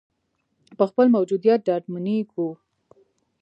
په 0.77 0.83
خپل 0.89 1.07
موجودیت 1.15 1.59
ډاډمنېږو. 1.67 2.47